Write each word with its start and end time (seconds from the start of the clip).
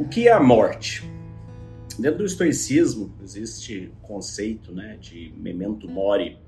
O 0.00 0.08
que 0.08 0.28
é 0.28 0.32
a 0.32 0.40
morte? 0.40 1.04
Dentro 1.98 2.20
do 2.20 2.24
estoicismo 2.24 3.14
existe 3.22 3.92
o 4.02 4.06
conceito 4.06 4.72
né, 4.72 4.96
de 4.98 5.30
memento 5.36 5.86
mori, 5.86 6.38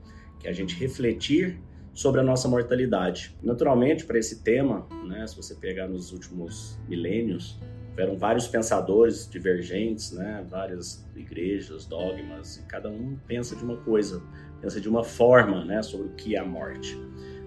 que 0.41 0.47
é 0.47 0.51
a 0.51 0.55
gente 0.55 0.75
refletir 0.75 1.60
sobre 1.92 2.23
a 2.23 2.25
nossa 2.25 2.49
mortalidade. 2.49 3.36
Naturalmente, 3.42 4.07
para 4.07 4.18
esse 4.18 4.42
tema, 4.42 4.88
né, 5.07 5.26
se 5.26 5.36
você 5.36 5.54
pegar 5.54 5.86
nos 5.86 6.12
últimos 6.12 6.78
milênios, 6.88 7.60
houveram 7.91 8.16
vários 8.16 8.48
pensadores 8.48 9.29
divergentes, 9.30 10.12
né, 10.12 10.43
várias 10.48 11.07
igrejas, 11.14 11.84
dogmas, 11.84 12.57
e 12.57 12.62
cada 12.62 12.89
um 12.89 13.19
pensa 13.27 13.55
de 13.55 13.62
uma 13.62 13.77
coisa, 13.77 14.23
pensa 14.62 14.80
de 14.80 14.89
uma 14.89 15.05
forma 15.05 15.62
né, 15.62 15.82
sobre 15.82 16.07
o 16.07 16.12
que 16.12 16.37
é 16.37 16.39
a 16.39 16.45
morte. 16.45 16.98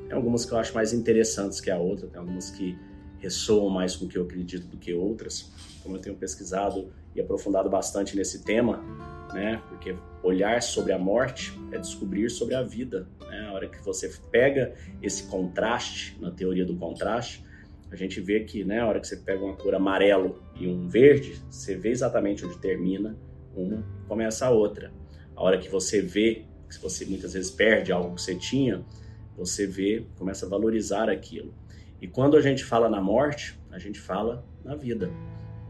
Tem 0.07 0.15
algumas 0.15 0.45
que 0.45 0.53
eu 0.53 0.59
acho 0.59 0.71
mais 0.75 0.93
interessantes 0.93 1.59
que 1.59 1.71
a 1.71 1.79
outra, 1.79 2.07
tem 2.07 2.19
algumas 2.19 2.51
que 2.51 2.77
ressoam 3.17 3.71
mais 3.71 3.95
com 3.95 4.05
o 4.05 4.07
que 4.07 4.19
eu 4.19 4.23
acredito 4.23 4.67
do 4.67 4.77
que 4.77 4.93
outras. 4.93 5.51
Como 5.85 5.97
eu 5.97 6.01
tenho 6.01 6.15
pesquisado 6.15 6.91
e 7.15 7.21
aprofundado 7.21 7.69
bastante 7.69 8.15
nesse 8.17 8.43
tema, 8.43 8.83
né? 9.31 9.61
Porque 9.69 9.95
olhar 10.23 10.61
sobre 10.63 10.91
a 10.91 10.97
morte 10.97 11.53
é 11.71 11.77
descobrir 11.77 12.29
sobre 12.31 12.55
a 12.55 12.63
vida. 12.63 13.07
Né? 13.21 13.47
A 13.47 13.53
hora 13.53 13.69
que 13.69 13.79
você 13.85 14.11
pega 14.31 14.73
esse 14.99 15.27
contraste, 15.27 16.17
na 16.19 16.31
teoria 16.31 16.65
do 16.65 16.75
contraste, 16.75 17.45
a 17.91 17.95
gente 17.95 18.19
vê 18.19 18.39
que, 18.39 18.63
né, 18.63 18.79
a 18.79 18.87
hora 18.87 18.99
que 18.99 19.07
você 19.07 19.17
pega 19.17 19.45
uma 19.45 19.55
cor 19.55 19.75
amarelo 19.75 20.41
e 20.55 20.67
um 20.67 20.87
verde, 20.87 21.39
você 21.49 21.77
vê 21.77 21.91
exatamente 21.91 22.43
onde 22.43 22.57
termina 22.57 23.15
uma 23.55 23.85
e 24.03 24.07
começa 24.07 24.47
a 24.47 24.49
outra. 24.49 24.91
A 25.35 25.43
hora 25.43 25.59
que 25.59 25.69
você 25.69 26.01
vê, 26.01 26.45
que 26.67 26.81
você 26.81 27.05
muitas 27.05 27.33
vezes 27.33 27.51
perde 27.51 27.91
algo 27.91 28.15
que 28.15 28.21
você 28.21 28.35
tinha, 28.35 28.83
você 29.37 29.67
vê, 29.67 30.05
começa 30.17 30.45
a 30.45 30.49
valorizar 30.49 31.09
aquilo. 31.09 31.53
E 32.01 32.07
quando 32.07 32.35
a 32.35 32.41
gente 32.41 32.63
fala 32.63 32.89
na 32.89 33.01
morte, 33.01 33.57
a 33.71 33.77
gente 33.77 33.99
fala 33.99 34.45
na 34.63 34.75
vida. 34.75 35.11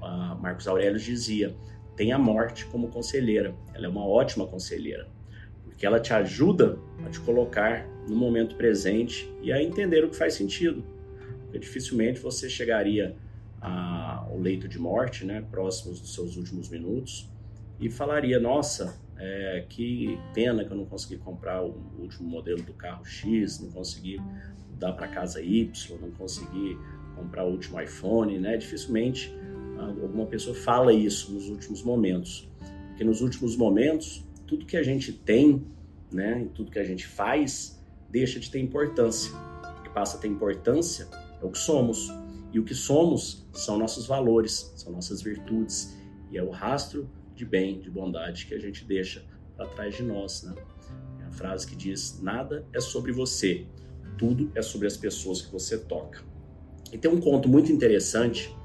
A 0.05 0.35
Marcos 0.35 0.67
Aurélio 0.67 0.99
dizia: 0.99 1.55
tem 1.95 2.11
a 2.11 2.19
morte 2.19 2.65
como 2.67 2.89
conselheira. 2.89 3.55
Ela 3.73 3.85
é 3.85 3.89
uma 3.89 4.05
ótima 4.05 4.45
conselheira, 4.45 5.07
porque 5.63 5.85
ela 5.85 5.99
te 5.99 6.13
ajuda 6.13 6.77
a 7.05 7.09
te 7.09 7.19
colocar 7.19 7.87
no 8.07 8.15
momento 8.15 8.55
presente 8.55 9.31
e 9.41 9.51
a 9.51 9.61
entender 9.61 10.03
o 10.03 10.09
que 10.09 10.15
faz 10.15 10.33
sentido. 10.33 10.83
Porque 11.43 11.59
dificilmente 11.59 12.19
você 12.19 12.49
chegaria 12.49 13.15
ao 13.61 14.37
leito 14.37 14.67
de 14.67 14.77
morte, 14.77 15.25
né, 15.25 15.43
próximos 15.49 15.99
dos 15.99 16.13
seus 16.13 16.37
últimos 16.37 16.69
minutos, 16.69 17.29
e 17.79 17.89
falaria: 17.89 18.39
Nossa, 18.39 18.99
é, 19.17 19.65
que 19.67 20.19
pena 20.33 20.63
que 20.63 20.71
eu 20.71 20.77
não 20.77 20.85
consegui 20.85 21.17
comprar 21.17 21.63
o 21.63 21.75
último 21.97 22.29
modelo 22.29 22.61
do 22.61 22.73
carro 22.73 23.05
X, 23.05 23.59
não 23.59 23.71
consegui 23.71 24.21
dar 24.77 24.93
para 24.93 25.07
casa 25.07 25.41
Y, 25.41 25.97
não 25.99 26.11
consegui 26.11 26.77
comprar 27.15 27.45
o 27.45 27.51
último 27.51 27.79
iPhone, 27.79 28.37
né? 28.37 28.57
Dificilmente 28.57 29.33
alguma 29.79 30.25
pessoa 30.25 30.55
fala 30.55 30.93
isso 30.93 31.31
nos 31.31 31.49
últimos 31.49 31.83
momentos, 31.83 32.49
porque 32.87 33.03
nos 33.03 33.21
últimos 33.21 33.55
momentos 33.55 34.25
tudo 34.47 34.65
que 34.65 34.77
a 34.77 34.83
gente 34.83 35.11
tem, 35.11 35.65
né, 36.11 36.47
tudo 36.53 36.71
que 36.71 36.79
a 36.79 36.83
gente 36.83 37.05
faz, 37.05 37.81
deixa 38.09 38.39
de 38.39 38.49
ter 38.49 38.59
importância. 38.59 39.33
O 39.79 39.83
que 39.83 39.89
passa 39.89 40.17
a 40.17 40.19
ter 40.19 40.27
importância 40.27 41.07
é 41.41 41.45
o 41.45 41.49
que 41.49 41.57
somos. 41.57 42.11
E 42.53 42.59
o 42.59 42.63
que 42.63 42.75
somos 42.75 43.45
são 43.51 43.77
nossos 43.77 44.07
valores, 44.07 44.71
são 44.75 44.93
nossas 44.93 45.21
virtudes. 45.21 45.97
E 46.31 46.37
é 46.37 46.43
o 46.43 46.49
rastro 46.49 47.09
de 47.35 47.45
bem, 47.45 47.79
de 47.79 47.89
bondade 47.89 48.45
que 48.45 48.53
a 48.53 48.59
gente 48.59 48.85
deixa 48.85 49.25
para 49.57 49.67
trás 49.67 49.95
de 49.95 50.03
nós. 50.03 50.43
Né? 50.43 50.55
É 51.21 51.25
a 51.25 51.31
frase 51.31 51.67
que 51.67 51.75
diz: 51.75 52.21
Nada 52.21 52.65
é 52.71 52.79
sobre 52.79 53.11
você, 53.11 53.65
tudo 54.17 54.51
é 54.55 54.61
sobre 54.61 54.87
as 54.87 54.95
pessoas 54.95 55.41
que 55.41 55.51
você 55.51 55.77
toca. 55.77 56.23
E 56.93 56.97
tem 56.97 57.11
um 57.11 57.19
conto 57.19 57.49
muito 57.49 57.71
interessante 57.71 58.55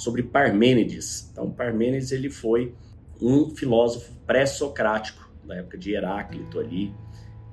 sobre 0.00 0.22
Parmênides. 0.22 1.28
Então, 1.30 1.50
Parmênides 1.50 2.10
ele 2.10 2.30
foi 2.30 2.74
um 3.20 3.54
filósofo 3.54 4.14
pré-socrático 4.26 5.30
da 5.44 5.56
época 5.56 5.76
de 5.76 5.92
Heráclito 5.92 6.58
ali. 6.58 6.94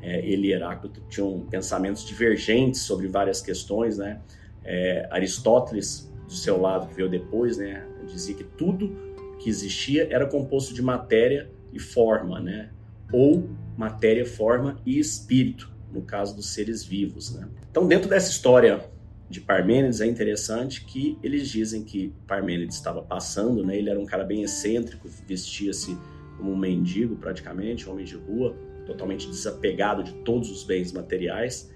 É, 0.01 0.25
ele 0.25 0.47
e 0.47 0.53
Heráclito 0.53 1.01
tinham 1.09 1.41
pensamentos 1.49 2.05
divergentes 2.05 2.81
sobre 2.83 3.05
várias 3.09 3.41
questões, 3.41 3.97
né? 3.97 4.21
É, 4.63 5.09
Aristóteles, 5.11 6.09
do 6.25 6.33
seu 6.33 6.61
lado, 6.61 6.87
que 6.87 6.95
veio 6.95 7.09
depois, 7.09 7.57
né, 7.57 7.85
dizia 8.05 8.35
que 8.35 8.43
tudo 8.43 8.95
que 9.39 9.49
existia 9.49 10.07
era 10.09 10.25
composto 10.25 10.73
de 10.73 10.81
matéria 10.81 11.51
e 11.73 11.79
forma, 11.79 12.39
né? 12.39 12.69
Ou 13.11 13.49
matéria, 13.75 14.25
forma 14.25 14.79
e 14.85 14.97
espírito, 14.97 15.69
no 15.91 16.01
caso 16.01 16.33
dos 16.33 16.53
seres 16.53 16.81
vivos, 16.81 17.33
né? 17.35 17.45
Então, 17.69 17.85
dentro 17.85 18.09
dessa 18.09 18.29
história 18.29 18.89
de 19.29 19.41
Parmênides 19.41 19.99
é 19.99 20.05
interessante 20.05 20.85
que 20.85 21.17
eles 21.21 21.49
dizem 21.49 21.83
que 21.83 22.13
Parmênides 22.25 22.77
estava 22.77 23.01
passando, 23.01 23.63
né? 23.65 23.77
Ele 23.77 23.89
era 23.89 23.99
um 23.99 24.05
cara 24.05 24.23
bem 24.23 24.41
excêntrico, 24.41 25.09
vestia-se 25.27 25.97
como 26.37 26.51
um 26.51 26.57
mendigo 26.57 27.15
praticamente, 27.15 27.89
um 27.89 27.93
homem 27.93 28.05
de 28.05 28.15
rua, 28.15 28.55
totalmente 28.85 29.27
desapegado 29.27 30.03
de 30.03 30.13
todos 30.13 30.49
os 30.49 30.63
bens 30.63 30.93
materiais, 30.93 31.69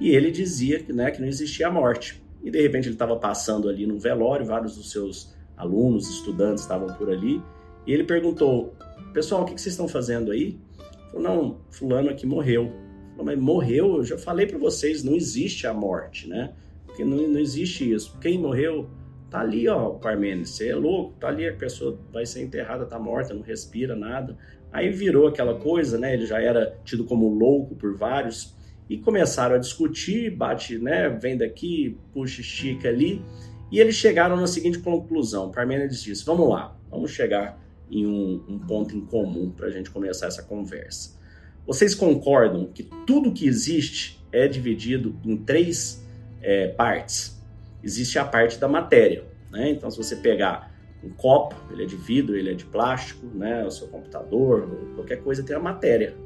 e 0.00 0.10
ele 0.10 0.30
dizia 0.32 0.80
que, 0.80 0.92
né, 0.92 1.10
que 1.10 1.20
não 1.20 1.28
existia 1.28 1.68
a 1.68 1.70
morte. 1.70 2.20
E 2.42 2.50
de 2.50 2.60
repente 2.60 2.86
ele 2.86 2.94
estava 2.94 3.16
passando 3.16 3.68
ali 3.68 3.86
no 3.86 3.98
velório, 3.98 4.44
vários 4.44 4.76
dos 4.76 4.90
seus 4.90 5.34
alunos, 5.56 6.08
estudantes 6.08 6.64
estavam 6.64 6.88
por 6.94 7.08
ali, 7.08 7.40
e 7.86 7.92
ele 7.92 8.02
perguntou: 8.02 8.74
"Pessoal, 9.12 9.42
o 9.42 9.44
que 9.44 9.52
vocês 9.52 9.74
estão 9.74 9.86
fazendo 9.86 10.32
aí?" 10.32 10.58
Falou: 11.12 11.22
"Não, 11.22 11.60
fulano 11.70 12.10
aqui 12.10 12.26
morreu." 12.26 12.72
Falou, 13.12 13.26
"Mas 13.26 13.38
morreu? 13.38 13.98
Eu 13.98 14.04
já 14.04 14.18
falei 14.18 14.46
para 14.46 14.58
vocês, 14.58 15.04
não 15.04 15.14
existe 15.14 15.66
a 15.68 15.72
morte, 15.72 16.28
né?" 16.28 16.52
Porque 16.96 17.04
não, 17.04 17.28
não 17.28 17.38
existe 17.38 17.92
isso. 17.92 18.16
Quem 18.18 18.38
morreu 18.38 18.88
tá 19.28 19.40
ali, 19.40 19.68
ó, 19.68 19.90
Parmênides, 19.90 20.52
você 20.52 20.70
é 20.70 20.74
louco, 20.74 21.14
tá 21.20 21.28
ali, 21.28 21.46
a 21.46 21.52
pessoa 21.52 22.00
vai 22.10 22.24
ser 22.24 22.42
enterrada, 22.42 22.86
tá 22.86 22.98
morta, 22.98 23.34
não 23.34 23.42
respira 23.42 23.94
nada. 23.94 24.38
Aí 24.72 24.88
virou 24.88 25.26
aquela 25.26 25.56
coisa, 25.56 25.98
né? 25.98 26.14
Ele 26.14 26.24
já 26.24 26.40
era 26.40 26.78
tido 26.84 27.04
como 27.04 27.28
louco 27.28 27.74
por 27.74 27.94
vários 27.94 28.56
e 28.88 28.96
começaram 28.96 29.56
a 29.56 29.58
discutir, 29.58 30.34
bate, 30.34 30.78
né? 30.78 31.10
Vem 31.10 31.36
daqui, 31.36 31.98
puxa, 32.14 32.40
estica 32.40 32.88
ali. 32.88 33.22
E 33.70 33.78
eles 33.78 33.96
chegaram 33.96 34.36
na 34.36 34.46
seguinte 34.46 34.78
conclusão: 34.78 35.50
Parmênides 35.50 36.02
disse: 36.02 36.24
Vamos 36.24 36.48
lá, 36.48 36.74
vamos 36.90 37.10
chegar 37.10 37.60
em 37.90 38.06
um, 38.06 38.42
um 38.48 38.58
ponto 38.58 38.96
em 38.96 39.02
comum 39.02 39.50
para 39.50 39.66
a 39.66 39.70
gente 39.70 39.90
começar 39.90 40.28
essa 40.28 40.42
conversa. 40.42 41.14
Vocês 41.66 41.94
concordam 41.94 42.66
que 42.72 42.84
tudo 43.06 43.32
que 43.32 43.46
existe 43.46 44.24
é 44.32 44.48
dividido 44.48 45.14
em 45.24 45.36
três 45.36 46.05
é, 46.46 46.68
partes. 46.68 47.36
Existe 47.82 48.20
a 48.20 48.24
parte 48.24 48.56
da 48.56 48.68
matéria, 48.68 49.24
né? 49.50 49.68
Então, 49.70 49.90
se 49.90 49.98
você 49.98 50.14
pegar 50.14 50.72
um 51.02 51.10
copo, 51.10 51.56
ele 51.72 51.82
é 51.82 51.86
de 51.86 51.96
vidro, 51.96 52.36
ele 52.36 52.50
é 52.50 52.54
de 52.54 52.64
plástico, 52.64 53.26
né? 53.26 53.64
O 53.64 53.70
seu 53.70 53.88
computador, 53.88 54.68
qualquer 54.94 55.22
coisa 55.22 55.42
tem 55.42 55.56
a 55.56 55.60
matéria. 55.60 56.16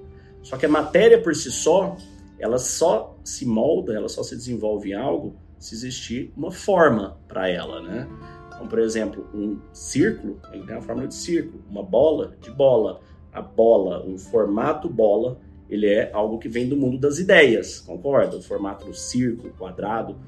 Só 0.42 0.58
que 0.58 0.66
a 0.66 0.68
matéria 0.68 1.20
por 1.20 1.34
si 1.34 1.50
só, 1.50 1.96
ela 2.38 2.58
só 2.58 3.16
se 3.24 3.46
molda, 3.46 3.94
ela 3.94 4.08
só 4.08 4.22
se 4.22 4.36
desenvolve 4.36 4.90
em 4.90 4.94
algo 4.94 5.36
se 5.58 5.74
existir 5.74 6.32
uma 6.36 6.50
forma 6.50 7.18
para 7.26 7.48
ela, 7.48 7.80
né? 7.80 8.06
Então, 8.48 8.66
por 8.68 8.78
exemplo, 8.78 9.26
um 9.34 9.58
círculo, 9.72 10.38
ele 10.52 10.64
tem 10.66 10.76
a 10.76 10.82
forma 10.82 11.06
de 11.06 11.14
círculo, 11.14 11.62
uma 11.68 11.82
bola 11.82 12.36
de 12.40 12.50
bola. 12.50 13.00
A 13.32 13.40
bola, 13.40 14.04
um 14.04 14.18
formato 14.18 14.88
bola, 14.88 15.38
ele 15.70 15.86
é 15.86 16.10
algo 16.12 16.38
que 16.38 16.48
vem 16.48 16.68
do 16.68 16.76
mundo 16.76 16.98
das 16.98 17.20
ideias, 17.20 17.78
concorda? 17.78 18.36
O 18.36 18.42
formato 18.42 18.86
do 18.86 18.92
círculo, 18.92 19.54
quadrado. 19.56 20.18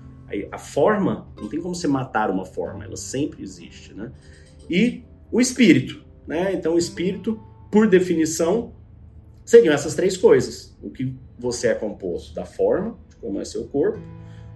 A 0.51 0.57
forma, 0.57 1.27
não 1.37 1.49
tem 1.49 1.61
como 1.61 1.75
você 1.75 1.89
matar 1.89 2.31
uma 2.31 2.47
forma, 2.47 2.85
ela 2.85 2.97
sempre 2.97 3.43
existe, 3.43 3.93
né? 3.93 4.11
E 4.71 5.03
o 5.31 5.41
espírito, 5.41 6.03
né? 6.27 6.55
Então, 6.55 6.75
o 6.75 6.79
espírito, 6.79 7.43
por 7.71 7.89
definição, 7.89 8.73
seriam 9.45 9.75
essas 9.75 9.95
três 9.95 10.17
coisas. 10.17 10.75
O 10.81 10.91
que 10.91 11.15
você 11.39 11.69
é 11.69 11.75
composto 11.75 12.33
da 12.33 12.47
forma, 12.47 12.97
como 13.21 13.41
é 13.41 13.45
seu 13.45 13.65
corpo, 13.65 13.99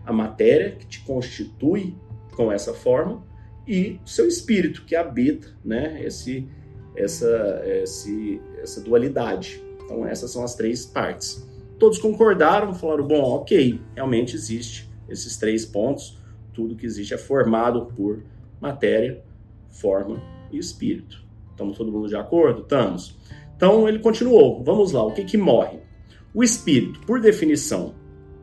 a 0.05 0.13
matéria 0.13 0.71
que 0.71 0.87
te 0.87 1.01
constitui 1.01 1.95
com 2.37 2.53
essa 2.53 2.73
forma 2.73 3.25
e 3.67 3.99
o 4.05 4.09
seu 4.09 4.29
espírito 4.29 4.85
que 4.85 4.95
habita, 4.95 5.49
né? 5.65 6.01
Esse, 6.03 6.49
essa, 6.95 7.63
esse, 7.67 8.41
essa 8.63 8.81
dualidade. 8.81 9.61
Então, 9.87 10.05
essas 10.05 10.33
são 10.33 10.45
as 10.45 10.55
três 10.55 10.85
partes. 10.85 11.47
Todos 11.79 11.99
concordaram, 11.99 12.75
falaram: 12.75 13.07
bom, 13.07 13.23
ok, 13.23 13.81
realmente 13.95 14.35
existe 14.35 14.91
esses 15.09 15.37
três 15.37 15.65
pontos. 15.65 16.19
Tudo 16.53 16.77
que 16.77 16.85
existe 16.85 17.15
é 17.15 17.19
formado 17.19 17.87
por 17.97 18.23
matéria, 18.61 19.23
forma 19.71 20.21
e 20.51 20.59
espírito. 20.59 21.25
Estamos 21.51 21.79
todo 21.79 21.93
mundo 21.93 22.09
de 22.09 22.17
acordo? 22.17 22.63
Estamos. 22.63 23.17
Então 23.57 23.89
ele 23.89 23.99
continuou. 23.99 24.63
Vamos 24.65 24.93
lá, 24.93 25.05
o 25.05 25.13
que, 25.13 25.25
que 25.25 25.37
morre? 25.37 25.79
O 26.35 26.43
espírito, 26.43 27.01
por 27.07 27.21
definição, 27.21 27.95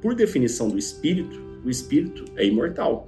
por 0.01 0.16
definição 0.16 0.69
do 0.69 0.78
espírito, 0.78 1.40
o 1.63 1.69
espírito 1.69 2.25
é 2.36 2.45
imortal. 2.45 3.07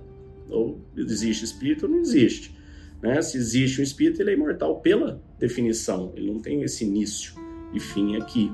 Ou 0.50 0.80
existe 0.96 1.46
espírito 1.46 1.86
ou 1.86 1.92
não 1.92 2.00
existe. 2.00 2.56
Né? 3.02 3.22
Se 3.22 3.38
existe 3.38 3.82
um 3.82 3.84
espírito, 3.84 4.22
ele 4.22 4.32
é 4.32 4.34
imortal 4.34 4.80
pela 4.80 5.22
definição, 5.40 6.12
ele 6.16 6.32
não 6.32 6.40
tem 6.40 6.62
esse 6.62 6.84
início 6.84 7.34
e 7.76 7.80
fim 7.80 8.16
aqui. 8.16 8.52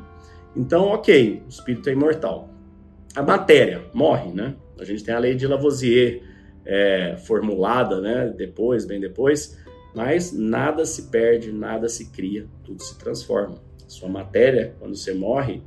Então, 0.56 0.88
ok, 0.88 1.44
o 1.46 1.50
espírito 1.50 1.90
é 1.90 1.94
imortal. 1.94 2.50
A 3.16 3.22
matéria 3.22 3.84
morre, 3.94 4.32
né? 4.32 4.56
A 4.80 4.84
gente 4.84 5.04
tem 5.04 5.14
a 5.14 5.20
lei 5.20 5.36
de 5.36 5.48
Lavoisier 5.48 6.24
é, 6.66 7.16
formulada, 7.26 8.02
né? 8.02 8.34
Depois, 8.36 8.86
bem 8.86 9.00
depois, 9.00 9.58
Mas 9.94 10.32
nada 10.32 10.86
se 10.86 11.10
perde, 11.10 11.52
nada 11.52 11.90
se 11.90 12.12
cria, 12.12 12.48
tudo 12.64 12.82
se 12.82 12.98
transforma. 12.98 13.56
Sua 13.88 14.08
matéria, 14.08 14.74
quando 14.80 14.96
você 14.96 15.14
morre, 15.14 15.62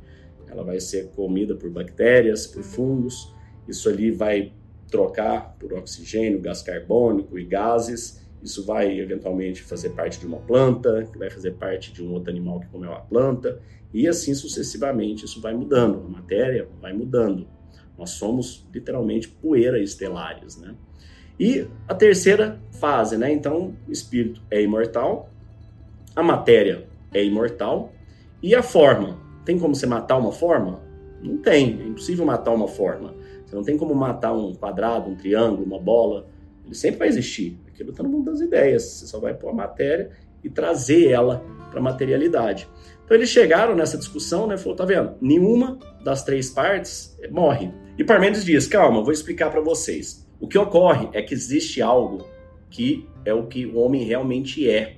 ela 0.49 0.63
vai 0.63 0.79
ser 0.79 1.11
comida 1.11 1.55
por 1.55 1.69
bactérias, 1.69 2.47
por 2.47 2.63
fungos. 2.63 3.31
Isso 3.67 3.87
ali 3.87 4.09
vai 4.09 4.51
trocar 4.89 5.55
por 5.59 5.73
oxigênio, 5.73 6.41
gás 6.41 6.63
carbônico 6.63 7.37
e 7.37 7.45
gases. 7.45 8.24
Isso 8.45 8.63
vai 8.63 8.99
eventualmente 8.99 9.63
fazer 9.63 9.89
parte 9.89 10.19
de 10.19 10.27
uma 10.27 10.37
planta, 10.37 11.03
que 11.11 11.17
vai 11.17 11.31
fazer 11.31 11.53
parte 11.53 11.91
de 11.91 12.03
um 12.03 12.13
outro 12.13 12.29
animal 12.29 12.59
que 12.59 12.67
comeu 12.67 12.93
a 12.93 12.99
planta, 12.99 13.59
e 13.91 14.07
assim 14.07 14.35
sucessivamente. 14.35 15.25
Isso 15.25 15.41
vai 15.41 15.55
mudando, 15.55 16.05
a 16.05 16.07
matéria 16.07 16.67
vai 16.79 16.93
mudando. 16.93 17.47
Nós 17.97 18.11
somos 18.11 18.63
literalmente 18.71 19.27
poeira 19.27 19.81
estelares, 19.81 20.57
né? 20.57 20.75
E 21.39 21.67
a 21.87 21.95
terceira 21.95 22.61
fase, 22.73 23.17
né? 23.17 23.33
Então, 23.33 23.73
o 23.87 23.91
espírito 23.91 24.43
é 24.51 24.61
imortal, 24.61 25.27
a 26.15 26.21
matéria 26.21 26.87
é 27.11 27.25
imortal 27.25 27.91
e 28.43 28.53
a 28.53 28.61
forma. 28.61 29.19
Tem 29.43 29.57
como 29.57 29.73
você 29.73 29.87
matar 29.87 30.17
uma 30.17 30.31
forma? 30.31 30.81
Não 31.19 31.37
tem, 31.37 31.81
é 31.81 31.87
impossível 31.87 32.27
matar 32.27 32.53
uma 32.53 32.67
forma. 32.67 33.15
Você 33.43 33.55
não 33.55 33.63
tem 33.63 33.75
como 33.75 33.95
matar 33.95 34.33
um 34.33 34.53
quadrado, 34.53 35.09
um 35.09 35.15
triângulo, 35.15 35.65
uma 35.65 35.79
bola. 35.79 36.27
Ele 36.65 36.75
sempre 36.75 36.99
vai 36.99 37.07
existir. 37.07 37.59
Aquilo 37.67 37.91
está 37.91 38.03
no 38.03 38.09
mundo 38.09 38.31
das 38.31 38.41
ideias. 38.41 38.83
Você 38.83 39.07
só 39.07 39.19
vai 39.19 39.33
pôr 39.33 39.49
a 39.49 39.53
matéria 39.53 40.11
e 40.43 40.49
trazer 40.49 41.11
ela 41.11 41.43
para 41.69 41.79
a 41.79 41.83
materialidade. 41.83 42.67
Então 43.03 43.15
eles 43.15 43.29
chegaram 43.29 43.75
nessa 43.75 43.97
discussão, 43.97 44.47
né? 44.47 44.57
Falou, 44.57 44.75
tá 44.75 44.85
vendo? 44.85 45.15
Nenhuma 45.21 45.77
das 46.03 46.23
três 46.23 46.49
partes 46.49 47.17
morre. 47.29 47.71
E 47.97 48.03
Parmênides 48.03 48.43
diz, 48.43 48.67
calma, 48.67 49.03
vou 49.03 49.11
explicar 49.11 49.51
para 49.51 49.61
vocês. 49.61 50.27
O 50.39 50.47
que 50.47 50.57
ocorre 50.57 51.09
é 51.13 51.21
que 51.21 51.33
existe 51.33 51.81
algo 51.81 52.27
que 52.69 53.07
é 53.23 53.33
o 53.33 53.47
que 53.47 53.65
o 53.65 53.77
homem 53.77 54.03
realmente 54.03 54.69
é 54.69 54.97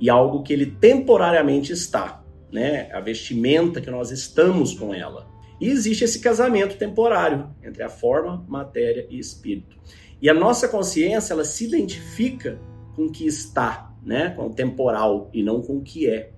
e 0.00 0.10
algo 0.10 0.42
que 0.42 0.52
ele 0.52 0.66
temporariamente 0.66 1.72
está, 1.72 2.22
né? 2.52 2.90
A 2.92 3.00
vestimenta 3.00 3.80
que 3.80 3.90
nós 3.90 4.10
estamos 4.10 4.74
com 4.74 4.94
ela. 4.94 5.26
E 5.60 5.68
existe 5.68 6.04
esse 6.04 6.20
casamento 6.20 6.76
temporário 6.76 7.50
entre 7.62 7.82
a 7.82 7.88
forma, 7.88 8.44
matéria 8.48 9.06
e 9.08 9.18
espírito. 9.18 9.76
E 10.20 10.30
a 10.30 10.34
nossa 10.34 10.68
consciência, 10.68 11.34
ela 11.34 11.44
se 11.44 11.64
identifica 11.66 12.58
com 12.94 13.06
o 13.06 13.12
que 13.12 13.26
está, 13.26 13.94
né? 14.02 14.30
Com 14.30 14.46
o 14.46 14.54
temporal 14.54 15.30
e 15.32 15.42
não 15.42 15.60
com 15.60 15.76
o 15.76 15.82
que 15.82 16.08
é. 16.08 16.32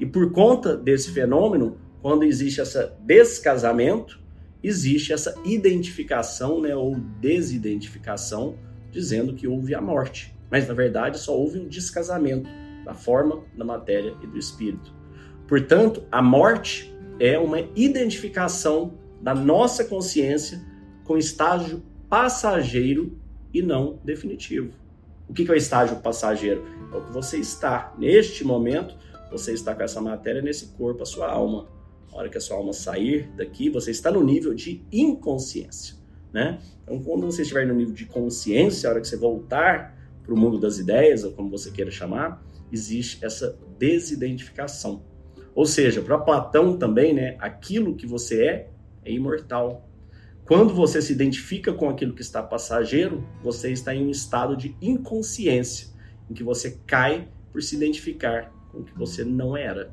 E 0.00 0.06
por 0.06 0.32
conta 0.32 0.76
desse 0.76 1.10
fenômeno, 1.10 1.76
quando 2.00 2.24
existe 2.24 2.60
esse 2.60 2.90
descasamento, 3.00 4.20
existe 4.62 5.12
essa 5.12 5.34
identificação 5.44 6.60
né, 6.60 6.74
ou 6.74 6.96
desidentificação, 7.20 8.56
dizendo 8.90 9.34
que 9.34 9.46
houve 9.46 9.74
a 9.74 9.80
morte. 9.80 10.34
Mas 10.50 10.66
na 10.66 10.74
verdade 10.74 11.18
só 11.18 11.36
houve 11.36 11.58
um 11.58 11.68
descasamento 11.68 12.48
da 12.84 12.94
forma, 12.94 13.42
da 13.56 13.64
matéria 13.64 14.14
e 14.22 14.26
do 14.26 14.38
espírito. 14.38 14.94
Portanto, 15.46 16.04
a 16.10 16.22
morte 16.22 16.94
é 17.20 17.38
uma 17.38 17.60
identificação 17.74 18.94
da 19.20 19.34
nossa 19.34 19.84
consciência 19.84 20.60
com 21.04 21.16
estágio 21.16 21.82
passageiro 22.08 23.18
e 23.52 23.62
não 23.62 23.98
definitivo. 24.04 24.72
O 25.28 25.32
que 25.32 25.48
é 25.48 25.52
o 25.52 25.56
estágio 25.56 25.96
passageiro? 25.96 26.64
É 26.92 26.96
o 26.96 27.04
que 27.04 27.12
você 27.12 27.38
está. 27.38 27.94
Neste 27.98 28.44
momento, 28.44 28.96
você 29.30 29.52
está 29.52 29.74
com 29.74 29.82
essa 29.82 30.00
matéria 30.00 30.40
nesse 30.40 30.68
corpo, 30.68 31.02
a 31.02 31.06
sua 31.06 31.30
alma 31.30 31.68
a 32.12 32.16
hora 32.16 32.28
que 32.28 32.38
a 32.38 32.40
sua 32.40 32.56
alma 32.56 32.72
sair 32.72 33.30
daqui, 33.36 33.68
você 33.68 33.90
está 33.90 34.10
no 34.10 34.22
nível 34.22 34.54
de 34.54 34.84
inconsciência, 34.90 35.96
né? 36.32 36.58
Então, 36.82 37.00
quando 37.02 37.26
você 37.26 37.42
estiver 37.42 37.66
no 37.66 37.74
nível 37.74 37.94
de 37.94 38.06
consciência, 38.06 38.88
a 38.88 38.92
hora 38.92 39.00
que 39.00 39.08
você 39.08 39.16
voltar 39.16 39.96
para 40.22 40.34
o 40.34 40.36
mundo 40.36 40.58
das 40.58 40.78
ideias, 40.78 41.24
ou 41.24 41.32
como 41.32 41.50
você 41.50 41.70
queira 41.70 41.90
chamar, 41.90 42.42
existe 42.72 43.24
essa 43.24 43.58
desidentificação. 43.78 45.02
Ou 45.54 45.66
seja, 45.66 46.02
para 46.02 46.18
Platão 46.18 46.76
também, 46.76 47.12
né, 47.12 47.36
aquilo 47.38 47.94
que 47.94 48.06
você 48.06 48.44
é 48.44 48.70
é 49.04 49.12
imortal. 49.12 49.87
Quando 50.48 50.72
você 50.72 51.02
se 51.02 51.12
identifica 51.12 51.74
com 51.74 51.90
aquilo 51.90 52.14
que 52.14 52.22
está 52.22 52.42
passageiro, 52.42 53.22
você 53.44 53.70
está 53.70 53.94
em 53.94 54.06
um 54.06 54.10
estado 54.10 54.56
de 54.56 54.74
inconsciência, 54.80 55.88
em 56.28 56.32
que 56.32 56.42
você 56.42 56.80
cai 56.86 57.28
por 57.52 57.62
se 57.62 57.76
identificar 57.76 58.50
com 58.72 58.78
o 58.78 58.82
que 58.82 58.96
você 58.96 59.22
não 59.22 59.54
era, 59.54 59.92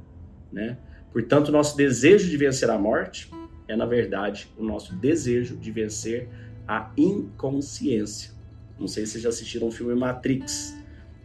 né? 0.50 0.78
Portanto, 1.12 1.52
nosso 1.52 1.76
desejo 1.76 2.30
de 2.30 2.38
vencer 2.38 2.70
a 2.70 2.78
morte 2.78 3.30
é, 3.68 3.76
na 3.76 3.86
verdade, 3.86 4.50
o 4.58 4.64
nosso 4.64 4.96
desejo 4.96 5.58
de 5.58 5.72
vencer 5.72 6.30
a 6.66 6.90
inconsciência. 6.96 8.32
Não 8.80 8.88
sei 8.88 9.06
se 9.06 9.14
vocês 9.14 9.24
já 9.24 9.30
assistiram 9.30 9.68
o 9.68 9.72
filme 9.72 9.94
Matrix, 9.94 10.74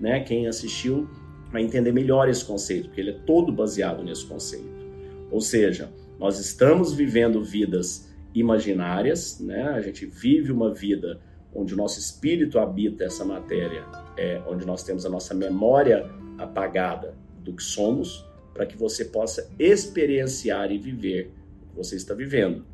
né? 0.00 0.20
Quem 0.24 0.48
assistiu 0.48 1.08
vai 1.52 1.62
entender 1.62 1.92
melhor 1.92 2.28
esse 2.28 2.44
conceito, 2.44 2.86
porque 2.86 3.00
ele 3.00 3.10
é 3.10 3.18
todo 3.24 3.52
baseado 3.52 4.02
nesse 4.02 4.26
conceito. 4.26 4.88
Ou 5.30 5.40
seja, 5.40 5.88
nós 6.18 6.40
estamos 6.40 6.92
vivendo 6.92 7.44
vidas 7.44 8.09
imaginárias, 8.34 9.40
né? 9.40 9.62
A 9.70 9.80
gente 9.80 10.06
vive 10.06 10.52
uma 10.52 10.72
vida 10.72 11.20
onde 11.54 11.74
o 11.74 11.76
nosso 11.76 11.98
espírito 11.98 12.58
habita 12.58 13.04
essa 13.04 13.24
matéria, 13.24 13.84
é, 14.16 14.40
onde 14.46 14.64
nós 14.64 14.82
temos 14.82 15.04
a 15.04 15.08
nossa 15.08 15.34
memória 15.34 16.08
apagada 16.38 17.14
do 17.42 17.52
que 17.52 17.62
somos, 17.62 18.24
para 18.54 18.66
que 18.66 18.76
você 18.76 19.04
possa 19.04 19.50
experienciar 19.58 20.70
e 20.70 20.78
viver 20.78 21.32
o 21.62 21.70
que 21.70 21.76
você 21.76 21.96
está 21.96 22.14
vivendo. 22.14 22.64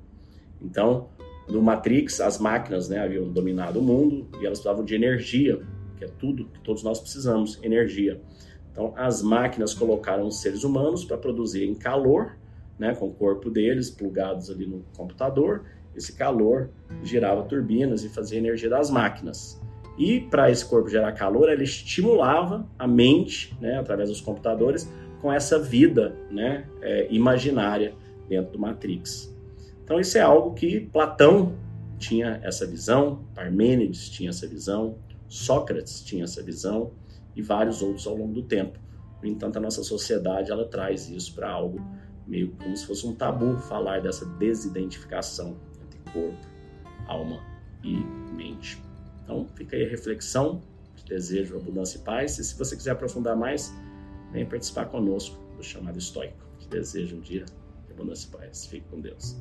Então, 0.60 1.08
no 1.48 1.62
Matrix, 1.62 2.20
as 2.20 2.38
máquinas 2.38 2.88
né, 2.88 2.98
haviam 2.98 3.30
dominado 3.30 3.78
o 3.78 3.82
mundo 3.82 4.28
e 4.40 4.46
elas 4.46 4.58
precisavam 4.58 4.84
de 4.84 4.94
energia, 4.94 5.60
que 5.96 6.04
é 6.04 6.08
tudo 6.08 6.46
que 6.46 6.60
todos 6.60 6.82
nós 6.82 7.00
precisamos, 7.00 7.58
energia. 7.62 8.20
Então, 8.72 8.92
as 8.96 9.22
máquinas 9.22 9.72
colocaram 9.72 10.26
os 10.26 10.40
seres 10.40 10.64
humanos 10.64 11.04
para 11.04 11.16
produzirem 11.16 11.74
calor, 11.74 12.36
né, 12.78 12.94
com 12.94 13.06
o 13.06 13.12
corpo 13.12 13.50
deles 13.50 13.90
plugados 13.90 14.50
ali 14.50 14.66
no 14.66 14.84
computador. 14.96 15.64
Esse 15.94 16.12
calor 16.12 16.70
girava 17.02 17.42
turbinas 17.44 18.04
e 18.04 18.08
fazia 18.08 18.38
energia 18.38 18.68
das 18.68 18.90
máquinas. 18.90 19.60
E 19.98 20.20
para 20.20 20.50
esse 20.50 20.64
corpo 20.64 20.88
gerar 20.88 21.12
calor, 21.12 21.48
ele 21.48 21.64
estimulava 21.64 22.68
a 22.78 22.86
mente, 22.86 23.56
né, 23.60 23.78
através 23.78 24.10
dos 24.10 24.20
computadores, 24.20 24.90
com 25.20 25.32
essa 25.32 25.58
vida 25.58 26.14
né, 26.30 26.66
é, 26.82 27.06
imaginária 27.10 27.94
dentro 28.28 28.52
do 28.52 28.58
Matrix. 28.58 29.34
Então, 29.82 29.98
isso 29.98 30.18
é 30.18 30.20
algo 30.20 30.52
que 30.54 30.80
Platão 30.80 31.54
tinha 31.98 32.40
essa 32.42 32.66
visão, 32.66 33.24
Parmênides 33.34 34.10
tinha 34.10 34.30
essa 34.30 34.46
visão, 34.46 34.98
Sócrates 35.28 36.02
tinha 36.04 36.24
essa 36.24 36.42
visão 36.42 36.92
e 37.34 37.40
vários 37.40 37.82
outros 37.82 38.06
ao 38.06 38.16
longo 38.16 38.34
do 38.34 38.42
tempo. 38.42 38.78
No 39.22 39.28
entanto, 39.28 39.56
a 39.56 39.60
nossa 39.60 39.82
sociedade 39.82 40.50
ela 40.50 40.66
traz 40.66 41.08
isso 41.08 41.34
para 41.34 41.48
algo 41.50 41.80
meio 42.26 42.52
como 42.56 42.76
se 42.76 42.86
fosse 42.86 43.06
um 43.06 43.14
tabu 43.14 43.56
falar 43.56 44.00
dessa 44.00 44.24
desidentificação 44.24 45.56
entre 45.82 46.00
corpo, 46.12 46.46
alma 47.06 47.40
e 47.82 47.96
mente. 48.34 48.82
Então, 49.22 49.46
fica 49.54 49.76
aí 49.76 49.84
a 49.84 49.88
reflexão, 49.88 50.60
desejo 51.06 51.56
abundância 51.56 51.98
e 51.98 52.02
paz. 52.02 52.38
E 52.38 52.44
se 52.44 52.56
você 52.56 52.76
quiser 52.76 52.90
aprofundar 52.90 53.36
mais, 53.36 53.72
venha 54.32 54.46
participar 54.46 54.86
conosco 54.86 55.38
do 55.56 55.62
chamado 55.62 55.98
estoico. 55.98 56.36
Te 56.58 56.68
desejo 56.68 57.16
um 57.16 57.20
dia 57.20 57.44
de 57.86 57.92
abundância 57.92 58.28
e 58.28 58.30
paz. 58.30 58.66
Fique 58.66 58.86
com 58.88 59.00
Deus. 59.00 59.36